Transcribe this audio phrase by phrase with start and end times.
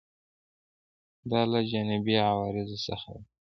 [1.31, 3.23] دا له جانبي عوارضو څخه ده.